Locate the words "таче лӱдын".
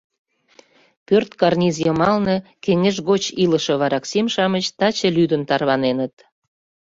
4.79-5.41